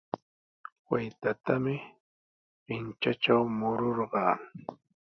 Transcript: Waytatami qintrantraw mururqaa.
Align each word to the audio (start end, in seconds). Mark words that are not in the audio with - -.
Waytatami 0.89 1.75
qintrantraw 2.65 3.41
mururqaa. 3.59 4.33